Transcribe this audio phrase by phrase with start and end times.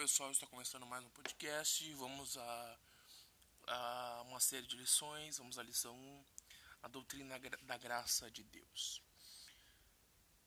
[0.00, 1.92] pessoal, está começando mais um podcast.
[1.92, 2.78] Vamos a,
[3.66, 5.36] a, uma série de lições.
[5.36, 6.24] Vamos à lição 1,
[6.84, 9.02] a doutrina da graça de Deus.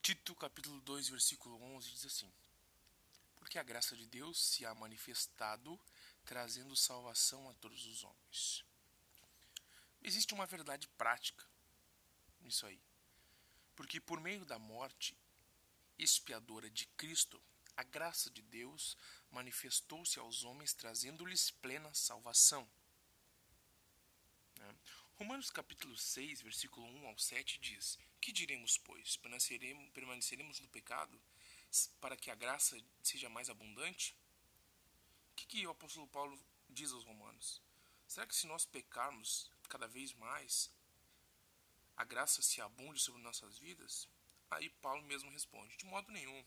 [0.02, 2.34] Tito, capítulo 2, versículo 11 diz assim:
[3.36, 5.80] Porque a graça de Deus se há manifestado,
[6.26, 8.66] trazendo salvação a todos os homens.
[10.02, 11.46] Existe uma verdade prática
[12.42, 12.82] nisso aí.
[13.76, 15.16] Porque por meio da morte
[16.00, 17.40] expiadora de Cristo,
[17.76, 18.98] a graça de Deus
[19.32, 22.70] manifestou-se aos homens, trazendo-lhes plena salvação.
[24.58, 24.76] Né?
[25.16, 29.18] Romanos capítulo 6, versículo 1 ao 7 diz: Que diremos, pois?
[29.18, 31.22] Permaneceremos, no pecado
[32.00, 34.16] para que a graça seja mais abundante?
[35.32, 37.62] O que, que o apóstolo Paulo diz aos romanos?
[38.08, 40.72] Será que se nós pecarmos cada vez mais,
[41.98, 44.08] a graça se abunde sobre nossas vidas?
[44.52, 46.46] Aí Paulo mesmo responde: De modo nenhum.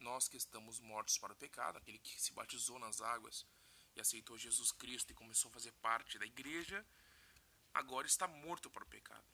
[0.00, 3.46] Nós que estamos mortos para o pecado, aquele que se batizou nas águas
[3.94, 6.84] e aceitou Jesus Cristo e começou a fazer parte da igreja,
[7.74, 9.24] agora está morto para o pecado.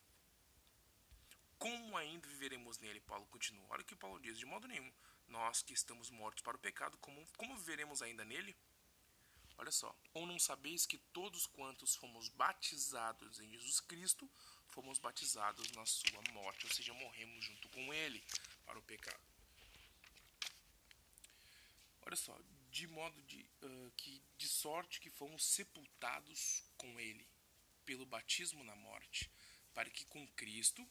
[1.58, 3.00] Como ainda viveremos nele?
[3.00, 3.64] Paulo continua.
[3.70, 4.92] Olha o que Paulo diz: De modo nenhum.
[5.28, 8.56] Nós que estamos mortos para o pecado, como, como viveremos ainda nele?
[9.58, 9.96] Olha só.
[10.12, 14.30] Ou não sabeis que todos quantos fomos batizados em Jesus Cristo,
[14.68, 18.22] fomos batizados na sua morte, ou seja, morremos junto com ele
[18.64, 19.35] para o pecado.
[22.06, 22.40] Olha só,
[22.70, 27.26] de modo de, uh, que de sorte que fomos sepultados com ele
[27.84, 29.28] pelo batismo na morte,
[29.74, 30.88] para que com Cristo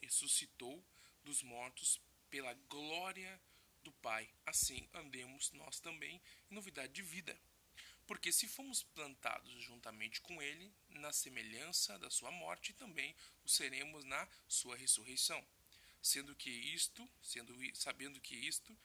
[0.00, 0.84] ressuscitou
[1.24, 3.40] dos mortos pela glória
[3.82, 4.28] do Pai.
[4.46, 7.36] Assim andemos nós também em novidade de vida.
[8.06, 14.04] Porque se fomos plantados juntamente com ele na semelhança da sua morte, também o seremos
[14.04, 15.44] na sua ressurreição.
[16.00, 18.76] Sendo que isto, sendo sabendo que isto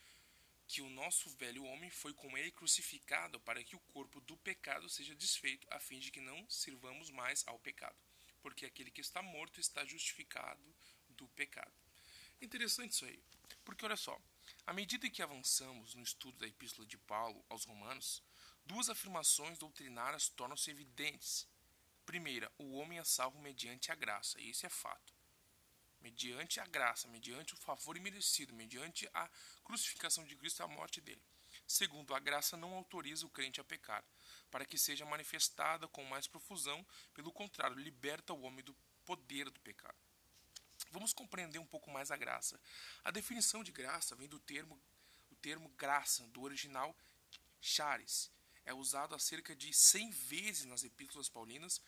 [0.74, 4.90] que o nosso velho homem foi com ele crucificado para que o corpo do pecado
[4.90, 7.96] seja desfeito, a fim de que não sirvamos mais ao pecado.
[8.42, 10.75] Porque aquele que está morto está justificado
[11.09, 11.72] do pecado.
[12.42, 13.22] Interessante isso aí.
[13.64, 14.20] Porque olha só,
[14.66, 18.24] à medida que avançamos no estudo da epístola de Paulo aos Romanos,
[18.66, 21.47] duas afirmações doutrinárias tornam-se evidentes.
[22.03, 25.12] Primeira, o homem é salvo mediante a graça, e esse é fato
[26.03, 29.30] mediante a graça, mediante o favor imerecido, mediante a
[29.64, 31.22] crucificação de Cristo e a morte dele.
[31.66, 34.03] Segundo, a graça não autoriza o crente a pecar,
[34.52, 38.75] para que seja manifestada com mais profusão, pelo contrário, liberta o homem do
[39.06, 39.97] poder do pecado.
[40.91, 42.59] Vamos compreender um pouco mais a graça.
[43.03, 44.80] A definição de graça vem do termo
[45.31, 46.96] o termo graça, do original
[47.59, 48.31] charis.
[48.66, 51.81] É usado a cerca de 100 vezes nas epístolas paulinas.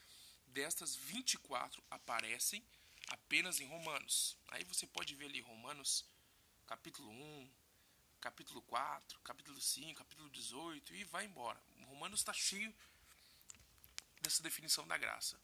[0.48, 2.66] Destas, 24 aparecem
[3.08, 4.38] apenas em Romanos.
[4.50, 6.06] Aí você pode ver ali Romanos
[6.66, 7.52] capítulo 1,
[8.20, 11.62] capítulo 4, capítulo 5, capítulo 18 e vai embora.
[11.86, 12.74] Romanos está cheio
[14.22, 15.38] dessa definição da graça.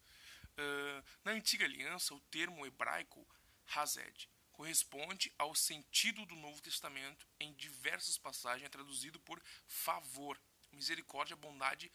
[0.52, 3.26] Uh, na antiga aliança, o termo hebraico
[3.74, 10.38] hazed corresponde ao sentido do Novo Testamento em diversas passagens, é traduzido por favor,
[10.72, 11.90] misericórdia, bondade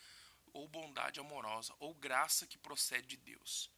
[0.54, 3.70] ou bondade amorosa, ou graça que procede de Deus.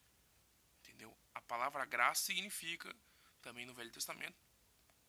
[1.33, 2.95] A palavra graça significa,
[3.41, 4.37] também no Velho Testamento,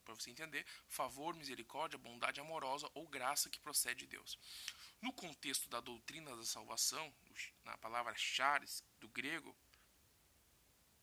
[0.05, 4.39] para você entender, favor, misericórdia, bondade amorosa ou graça que procede de Deus.
[5.01, 7.13] No contexto da doutrina da salvação,
[7.65, 9.57] na palavra charis, do grego,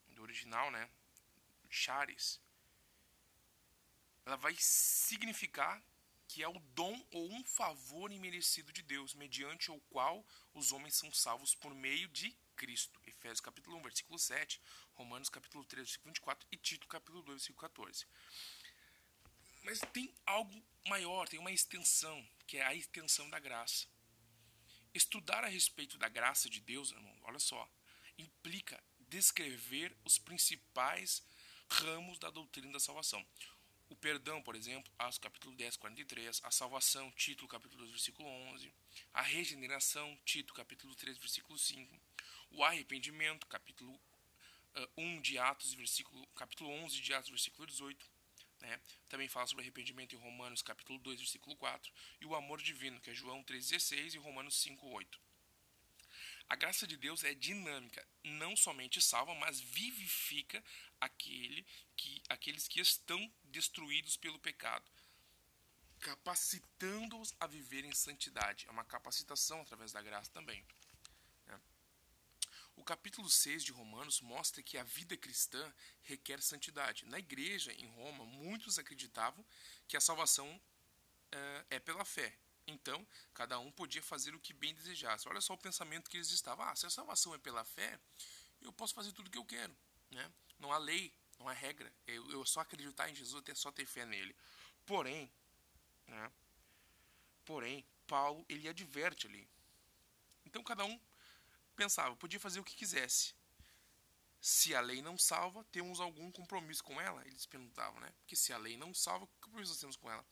[0.09, 0.89] do original, né?
[1.69, 2.39] Charis,
[4.25, 5.81] ela vai significar
[6.27, 10.95] que é o dom ou um favor imerecido de Deus, mediante o qual os homens
[10.95, 12.99] são salvos por meio de Cristo.
[13.05, 14.59] Efésios capítulo 1, versículo 7,
[14.95, 18.05] Romanos capítulo 3, versículo 24 e Tito capítulo 2, versículo 14.
[19.63, 23.87] Mas tem algo maior, tem uma extensão, que é a extensão da graça.
[24.93, 27.69] Estudar a respeito da graça de Deus, irmão, olha só,
[28.17, 31.23] implica descrever os principais
[31.69, 33.25] ramos da doutrina da salvação.
[33.89, 38.73] O perdão, por exemplo, Atos capítulo 10, 43, a salvação, Tito capítulo 2, versículo 11,
[39.13, 42.06] a regeneração, Tito capítulo 3, versículo 5,
[42.51, 48.17] o arrependimento, capítulo uh, 1 de Atos, versículo, capítulo 11 de Atos, versículo 18.
[48.59, 48.79] Né?
[49.07, 51.91] Também fala sobre arrependimento em Romanos, capítulo 2, versículo 4.
[52.21, 55.19] E o amor divino, que é João 3,16 e Romanos 5, 8.
[56.49, 60.63] A graça de Deus é dinâmica, não somente salva, mas vivifica
[60.99, 61.65] aquele
[61.95, 64.89] que, aqueles que estão destruídos pelo pecado,
[65.99, 68.65] capacitando-os a viver em santidade.
[68.67, 70.65] É uma capacitação através da graça também.
[72.77, 77.05] O capítulo 6 de Romanos mostra que a vida cristã requer santidade.
[77.05, 79.43] Na igreja em Roma, muitos acreditavam
[79.87, 82.37] que a salvação uh, é pela fé.
[82.67, 85.27] Então, cada um podia fazer o que bem desejasse.
[85.27, 86.65] Olha só o pensamento que eles estavam.
[86.67, 87.99] Ah, se a salvação é pela fé,
[88.61, 89.75] eu posso fazer tudo o que eu quero.
[90.11, 90.31] Né?
[90.59, 91.91] Não há lei, não há regra.
[92.05, 94.35] Eu, eu só acreditar em Jesus, até só ter fé nele.
[94.85, 95.31] Porém,
[96.05, 96.31] né?
[97.43, 99.49] porém, Paulo ele adverte ali.
[100.45, 100.99] Então cada um
[101.77, 103.33] pensava, podia fazer o que quisesse.
[104.41, 107.25] Se a lei não salva, temos algum compromisso com ela?
[107.25, 108.11] Eles perguntavam, né?
[108.19, 110.25] Porque se a lei não salva, que compromisso nós temos com ela?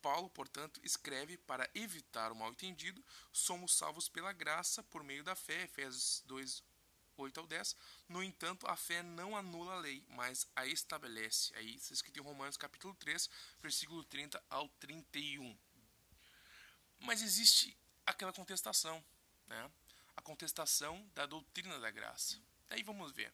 [0.00, 5.62] Paulo, portanto, escreve para evitar o mal-entendido, somos salvos pela graça por meio da fé,
[5.62, 6.62] Efésios 2,
[7.16, 7.76] 8 ao 10.
[8.08, 11.54] No entanto, a fé não anula a lei, mas a estabelece.
[11.56, 15.56] Aí está escrito em Romanos capítulo 3, versículo 30 ao 31.
[16.98, 19.04] Mas existe aquela contestação,
[19.46, 19.70] né?
[20.16, 22.40] A contestação da doutrina da graça.
[22.68, 23.32] Daí vamos ver.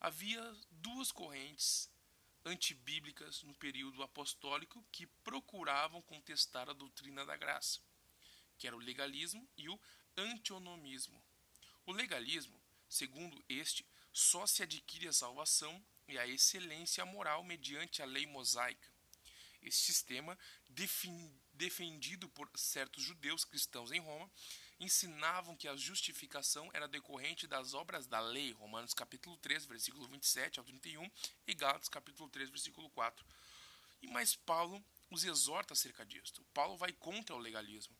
[0.00, 0.40] Havia
[0.70, 1.90] duas correntes
[2.44, 7.80] antibíblicas no período apostólico que procuravam contestar a doutrina da graça,
[8.56, 9.80] que era o legalismo e o
[10.16, 11.22] antionomismo.
[11.84, 18.06] O legalismo, segundo este, só se adquire a salvação e a excelência moral mediante a
[18.06, 18.88] lei mosaica.
[19.60, 20.38] Esse sistema,
[21.52, 24.30] defendido por certos judeus cristãos em Roma,
[24.78, 30.58] ensinavam que a justificação era decorrente das obras da lei, Romanos capítulo 3, versículo 27
[30.58, 31.10] ao 31
[31.46, 33.24] e Gálatas capítulo 3, versículo 4.
[34.02, 36.44] E mais Paulo os exorta acerca disto.
[36.52, 37.96] Paulo vai contra o legalismo.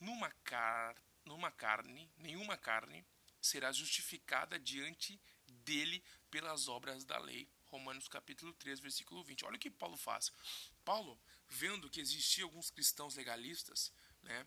[0.00, 3.04] Numa, car numa carne, nenhuma carne
[3.40, 7.48] será justificada diante dele pelas obras da lei.
[7.66, 9.44] Romanos capítulo 3, versículo 20.
[9.44, 10.32] Olha o que Paulo faz.
[10.84, 11.18] Paulo,
[11.48, 13.92] vendo que existiam alguns cristãos legalistas,
[14.22, 14.46] né,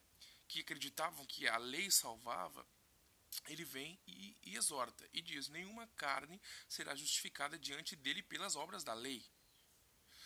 [0.50, 2.68] que acreditavam que a lei salvava,
[3.48, 8.84] ele vem e, e exorta e diz: nenhuma carne será justificada diante dele pelas obras
[8.84, 9.24] da lei.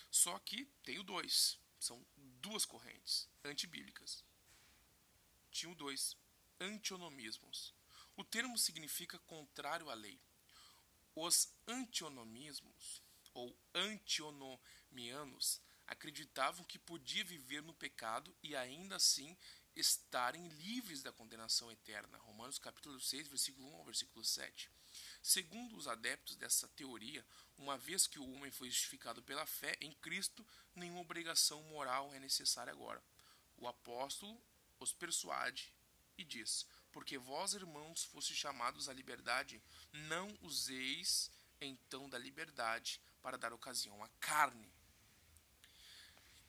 [0.09, 4.23] Só que tenho dois, são duas correntes antibíblicas.
[5.51, 6.15] Tinha dois
[6.59, 7.73] antionomismos.
[8.15, 10.19] O termo significa contrário à lei.
[11.15, 13.03] Os antionomismos
[13.33, 19.37] ou antionomianos acreditavam que podia viver no pecado e ainda assim
[19.75, 22.17] estarem livres da condenação eterna.
[22.19, 24.69] Romanos capítulo 6, versículo 1 ao versículo 7.
[25.21, 27.25] Segundo os adeptos dessa teoria,
[27.57, 32.19] uma vez que o homem foi justificado pela fé em Cristo, nenhuma obrigação moral é
[32.19, 33.03] necessária agora.
[33.57, 34.39] O apóstolo
[34.79, 35.73] os persuade
[36.17, 39.61] e diz: Porque vós, irmãos, fostes chamados à liberdade,
[39.91, 44.71] não useis então da liberdade para dar ocasião à carne.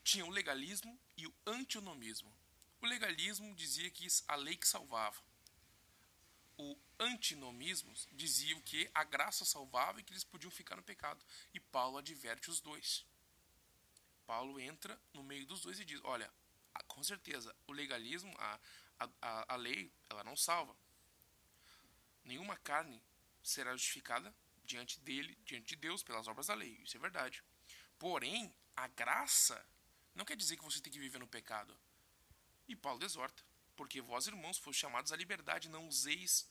[0.02, 2.43] Tinha o legalismo e o antinomiismo.
[2.84, 5.18] O legalismo dizia que a lei que salvava.
[6.58, 11.24] O antinomismo dizia que a graça salvava e que eles podiam ficar no pecado.
[11.54, 13.06] E Paulo adverte os dois.
[14.26, 16.30] Paulo entra no meio dos dois e diz: Olha,
[16.86, 18.60] com certeza, o legalismo, a,
[19.22, 20.76] a, a lei, ela não salva.
[22.22, 23.02] Nenhuma carne
[23.42, 26.78] será justificada diante dele, diante de Deus, pelas obras da lei.
[26.82, 27.42] Isso é verdade.
[27.98, 29.66] Porém, a graça
[30.14, 31.74] não quer dizer que você tem que viver no pecado.
[32.68, 33.42] E Paulo exorta,
[33.76, 36.48] porque vós, irmãos, fostes chamados à liberdade, não useis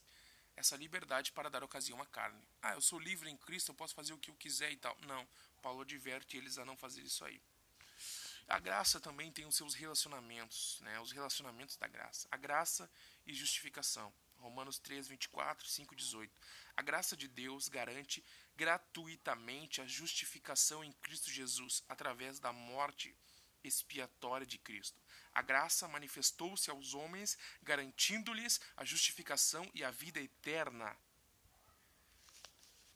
[0.56, 2.40] essa liberdade para dar ocasião à carne.
[2.62, 4.96] Ah, eu sou livre em Cristo, eu posso fazer o que eu quiser e tal.
[5.02, 5.26] Não,
[5.60, 7.40] Paulo adverte eles a não fazer isso aí.
[8.46, 11.00] A graça também tem os seus relacionamentos, né?
[11.00, 12.28] os relacionamentos da graça.
[12.30, 12.90] A graça
[13.26, 14.12] e justificação.
[14.38, 16.40] Romanos 3, 24, 5, 18.
[16.76, 18.22] A graça de Deus garante
[18.54, 23.16] gratuitamente a justificação em Cristo Jesus através da morte
[23.62, 25.00] expiatória de Cristo.
[25.34, 30.96] A graça manifestou-se aos homens, garantindo-lhes a justificação e a vida eterna.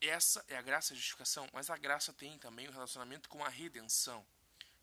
[0.00, 3.28] Essa é a graça e a justificação, mas a graça tem também o um relacionamento
[3.28, 4.24] com a redenção.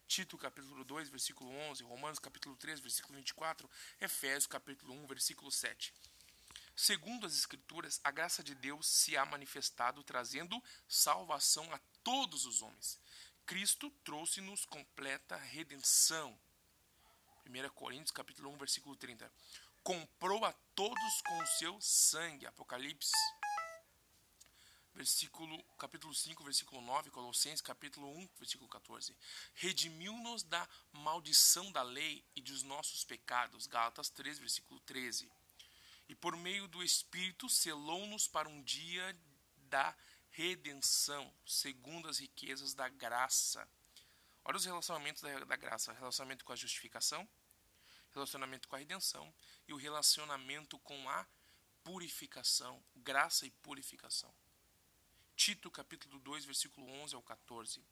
[0.07, 3.69] Tito capítulo 2, versículo 11, Romanos capítulo 3, versículo 24,
[4.01, 5.93] Efésios capítulo 1, versículo 7.
[6.75, 12.61] Segundo as escrituras, a graça de Deus se há manifestado trazendo salvação a todos os
[12.61, 12.99] homens.
[13.45, 16.37] Cristo trouxe-nos completa redenção.
[17.45, 19.31] 1 Coríntios capítulo 1, versículo 30.
[19.83, 22.45] Comprou a todos com o seu sangue.
[22.45, 23.11] Apocalipse
[24.95, 29.15] versículo capítulo 5, versículo 9, Colossenses capítulo 1, versículo 14.
[29.55, 33.67] Redimiu-nos da maldição da lei e dos nossos pecados.
[33.67, 35.29] Gálatas 3, versículo 13.
[36.07, 39.15] E por meio do Espírito selou-nos para um dia
[39.69, 39.95] da
[40.29, 43.67] redenção, segundo as riquezas da graça.
[44.47, 47.27] Olha os relacionamentos da, da graça: relacionamento com a justificação,
[48.13, 49.33] relacionamento com a redenção
[49.67, 51.25] e o relacionamento com a
[51.83, 54.31] purificação, graça e purificação.
[55.35, 57.83] Tito capítulo 2, versículo 11 ao 14.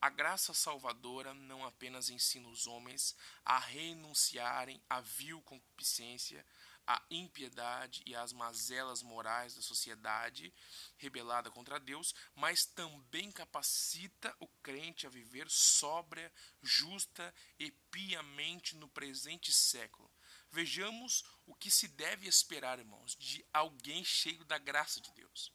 [0.00, 3.14] A graça salvadora não apenas ensina os homens
[3.44, 6.44] a renunciarem à vil concupiscência,
[6.86, 10.54] à impiedade e às mazelas morais da sociedade
[10.96, 18.88] rebelada contra Deus, mas também capacita o crente a viver sóbria, justa e piamente no
[18.88, 20.10] presente século.
[20.50, 25.52] Vejamos o que se deve esperar, irmãos, de alguém cheio da graça de Deus.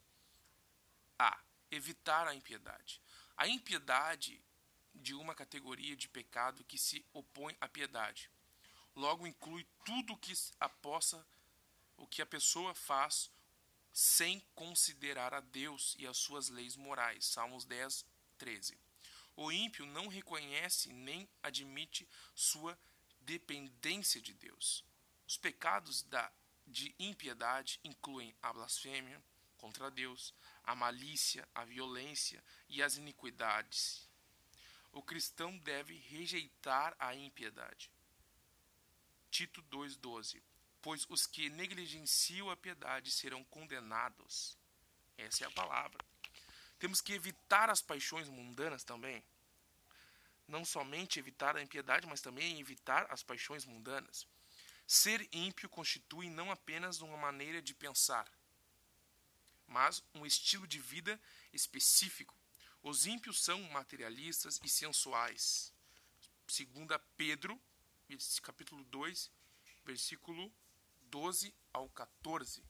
[1.17, 1.39] A.
[1.69, 3.01] Evitar a impiedade.
[3.37, 4.43] A impiedade
[4.93, 8.29] de uma categoria de pecado que se opõe à piedade.
[8.95, 11.25] Logo inclui tudo o que a possa,
[11.97, 13.31] o que a pessoa faz
[13.93, 17.25] sem considerar a Deus e as suas leis morais.
[17.25, 18.05] Salmos 10,
[18.37, 18.77] 13.
[19.35, 22.77] O ímpio não reconhece nem admite sua
[23.21, 24.83] dependência de Deus.
[25.27, 26.31] Os pecados da,
[26.67, 29.21] de impiedade incluem a blasfêmia
[29.57, 30.33] contra Deus,
[30.63, 34.09] a malícia, a violência e as iniquidades.
[34.91, 37.89] O cristão deve rejeitar a impiedade.
[39.31, 40.43] Tito 2,12
[40.81, 44.57] Pois os que negligenciam a piedade serão condenados.
[45.17, 46.03] Essa é a palavra.
[46.77, 49.23] Temos que evitar as paixões mundanas também.
[50.47, 54.27] Não somente evitar a impiedade, mas também evitar as paixões mundanas.
[54.87, 58.29] Ser ímpio constitui não apenas uma maneira de pensar,
[59.67, 61.17] mas um estilo de vida
[61.53, 62.35] específico.
[62.83, 65.71] Os ímpios são materialistas e sensuais.
[66.47, 67.61] Segunda Pedro,
[68.41, 69.31] capítulo 2,
[69.85, 70.51] versículo
[71.03, 72.63] 12 ao 14.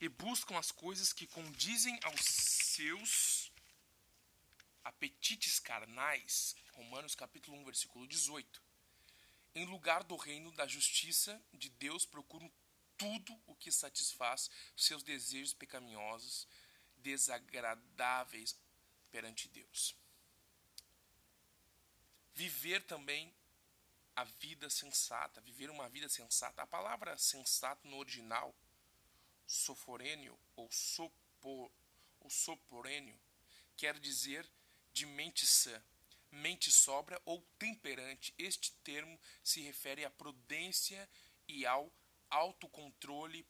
[0.00, 3.52] E buscam as coisas que condizem aos seus
[4.84, 6.54] apetites carnais.
[6.72, 8.62] Romanos capítulo 1, versículo 18.
[9.54, 12.52] Em lugar do reino da justiça de Deus procuram
[12.98, 16.46] tudo o que satisfaz seus desejos pecaminosos,
[16.98, 18.58] desagradáveis
[19.10, 19.96] perante Deus.
[22.36, 23.32] Viver também
[24.14, 26.62] a vida sensata, viver uma vida sensata.
[26.62, 28.54] A palavra sensato no original,
[29.46, 31.70] soforênio ou, sopor,
[32.20, 33.18] ou soporênio,
[33.74, 34.46] quer dizer
[34.92, 35.82] de mente sã,
[36.30, 38.34] mente sobra ou temperante.
[38.36, 41.08] Este termo se refere à prudência
[41.48, 41.90] e ao
[42.28, 43.46] autocontrole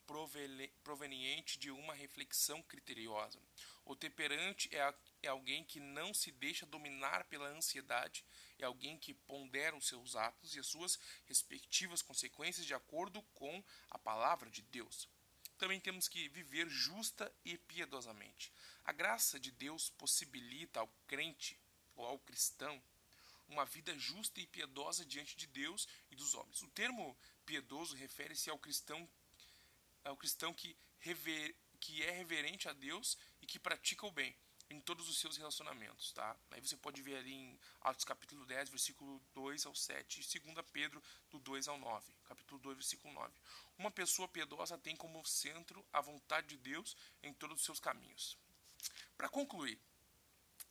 [0.85, 3.41] proveniente de uma reflexão criteriosa.
[3.87, 8.25] O temperante é, é alguém que não se deixa dominar pela ansiedade,
[8.59, 13.63] é alguém que pondera os seus atos e as suas respectivas consequências de acordo com
[13.89, 15.09] a palavra de Deus.
[15.57, 18.53] Também temos que viver justa e piedosamente.
[18.85, 21.59] A graça de Deus possibilita ao crente
[21.95, 22.83] ou ao cristão
[23.49, 26.61] uma vida justa e piedosa diante de Deus e dos homens.
[26.61, 27.17] O termo
[27.47, 29.09] piedoso refere-se ao cristão
[30.05, 31.55] ao cristão que, rever,
[31.87, 34.35] que é reverente a Deus e que pratica o bem
[34.69, 36.37] em todos os seus relacionamentos, tá?
[36.51, 40.67] Aí você pode ver ali em Atos capítulo 10, versículo 2 ao 7, e 2
[40.73, 41.01] Pedro
[41.31, 43.33] do 2 ao 9, capítulo 2, versículo 9.
[43.79, 48.37] Uma pessoa piedosa tem como centro a vontade de Deus em todos os seus caminhos.
[49.17, 49.79] Para concluir,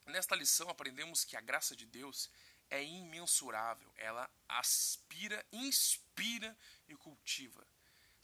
[0.07, 2.29] nesta lição aprendemos que a graça de Deus
[2.69, 3.89] é imensurável.
[3.95, 6.57] Ela aspira, inspira
[6.89, 7.65] e cultiva,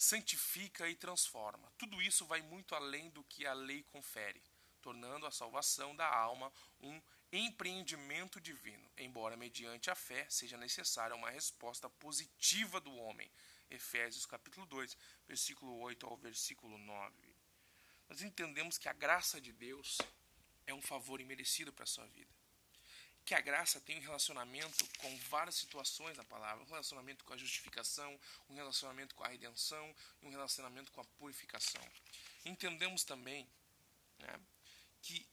[0.01, 1.71] santifica e transforma.
[1.77, 4.41] Tudo isso vai muito além do que a lei confere,
[4.81, 6.99] tornando a salvação da alma um
[7.31, 13.31] empreendimento divino, embora mediante a fé seja necessária uma resposta positiva do homem.
[13.69, 17.13] Efésios capítulo 2, versículo 8 ao versículo 9.
[18.09, 19.99] Nós entendemos que a graça de Deus
[20.65, 22.40] é um favor imerecido para a sua vida
[23.25, 27.37] que a graça tem um relacionamento com várias situações na palavra, um relacionamento com a
[27.37, 31.81] justificação, um relacionamento com a redenção, um relacionamento com a purificação.
[32.43, 33.47] Entendemos também
[34.17, 34.39] né,
[35.01, 35.25] que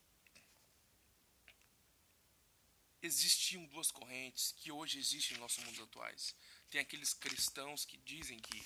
[3.02, 6.34] existiam duas correntes que hoje existem em nossos mundos atuais.
[6.70, 8.62] Tem aqueles cristãos que dizem que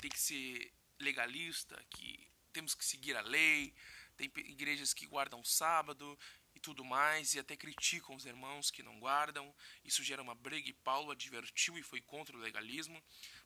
[0.00, 3.74] tem que ser legalista, que temos que seguir a lei,
[4.16, 6.18] tem igrejas que guardam sábado
[6.64, 9.54] tudo mais, e até criticam os irmãos que não guardam.
[9.84, 13.00] Isso gera uma briga, e Paulo advertiu e foi contra o legalismo.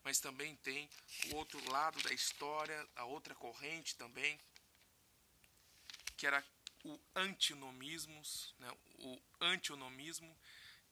[0.05, 0.89] Mas também tem
[1.27, 4.39] o outro lado da história, a outra corrente também,
[6.17, 6.45] que era
[6.85, 8.23] o antinomismo,
[8.61, 8.71] né,
[9.01, 10.33] o antinomismo,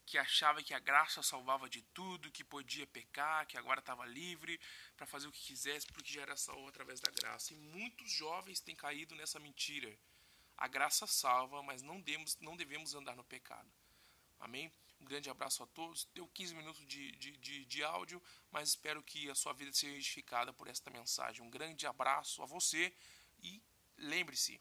[0.04, 4.60] que achava que a graça salvava de tudo, que podia pecar, que agora estava livre
[4.96, 7.54] para fazer o que quisesse, porque já era salvo através da graça.
[7.54, 9.96] E muitos jovens têm caído nessa mentira
[10.56, 13.70] a graça salva, mas não, demos, não devemos andar no pecado.
[14.38, 14.72] Amém?
[15.00, 16.08] Um grande abraço a todos.
[16.14, 19.94] Deu 15 minutos de, de, de, de áudio, mas espero que a sua vida seja
[19.94, 21.44] edificada por esta mensagem.
[21.44, 22.92] Um grande abraço a você
[23.42, 23.62] e
[23.98, 24.60] lembre-se,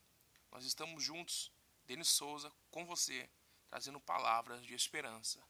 [0.52, 1.52] nós estamos juntos
[1.86, 3.30] Denis Souza com você,
[3.68, 5.42] trazendo palavras de esperança.